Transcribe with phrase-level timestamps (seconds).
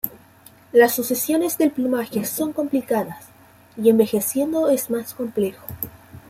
[0.71, 3.25] Las sucesiones del plumaje son complicadas,
[3.77, 5.63] y envejeciendo es más complejo.